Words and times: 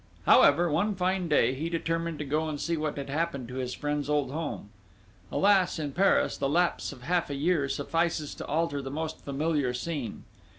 However, 0.25 0.67
one 0.67 0.95
fine 0.95 1.27
day, 1.27 1.53
he 1.53 1.69
determined 1.69 2.17
to 2.17 2.25
go 2.25 2.49
and 2.49 2.59
see 2.59 2.75
what 2.75 2.97
had 2.97 3.07
happened 3.07 3.47
to 3.49 3.57
his 3.57 3.75
friend's 3.75 4.09
old 4.09 4.31
home.... 4.31 4.71
Alas, 5.31 5.77
in 5.77 5.91
Paris, 5.91 6.35
the 6.37 6.49
lapse 6.49 6.91
of 6.91 7.03
half 7.03 7.29
a 7.29 7.35
year 7.35 7.69
suffices 7.69 8.33
to 8.33 8.45
alter 8.47 8.81
the 8.81 8.89
most 8.89 9.23
familiar 9.23 9.75
scene! 9.75 10.23